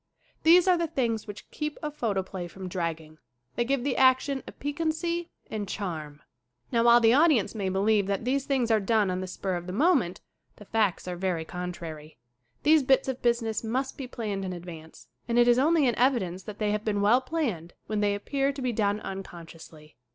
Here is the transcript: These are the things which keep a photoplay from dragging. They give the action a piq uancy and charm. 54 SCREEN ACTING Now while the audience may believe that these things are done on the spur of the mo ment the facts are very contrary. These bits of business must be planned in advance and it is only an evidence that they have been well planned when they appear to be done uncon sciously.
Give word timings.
These 0.41 0.67
are 0.67 0.79
the 0.79 0.87
things 0.87 1.27
which 1.27 1.51
keep 1.51 1.77
a 1.83 1.91
photoplay 1.91 2.47
from 2.47 2.67
dragging. 2.67 3.19
They 3.55 3.63
give 3.63 3.83
the 3.83 3.95
action 3.95 4.41
a 4.47 4.51
piq 4.51 4.77
uancy 4.77 5.29
and 5.51 5.67
charm. 5.67 6.21
54 6.23 6.23
SCREEN 6.23 6.25
ACTING 6.25 6.75
Now 6.79 6.83
while 6.83 6.99
the 6.99 7.13
audience 7.13 7.53
may 7.53 7.69
believe 7.69 8.07
that 8.07 8.25
these 8.25 8.45
things 8.47 8.71
are 8.71 8.79
done 8.79 9.11
on 9.11 9.21
the 9.21 9.27
spur 9.27 9.53
of 9.53 9.67
the 9.67 9.73
mo 9.73 9.93
ment 9.93 10.21
the 10.55 10.65
facts 10.65 11.07
are 11.07 11.15
very 11.15 11.45
contrary. 11.45 12.17
These 12.63 12.81
bits 12.81 13.07
of 13.07 13.21
business 13.21 13.63
must 13.63 13.95
be 13.95 14.07
planned 14.07 14.43
in 14.43 14.53
advance 14.53 15.07
and 15.27 15.37
it 15.37 15.47
is 15.47 15.59
only 15.59 15.87
an 15.87 15.93
evidence 15.99 16.41
that 16.45 16.57
they 16.57 16.71
have 16.71 16.83
been 16.83 17.01
well 17.01 17.21
planned 17.21 17.75
when 17.85 17.99
they 17.99 18.15
appear 18.15 18.51
to 18.51 18.61
be 18.63 18.73
done 18.73 19.01
uncon 19.01 19.23
sciously. 19.45 19.93